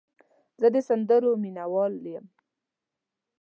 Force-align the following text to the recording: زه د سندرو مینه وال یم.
زه 0.61 0.67
د 0.73 0.77
سندرو 0.87 1.31
مینه 1.43 1.65
وال 1.73 1.93
یم. 2.13 2.25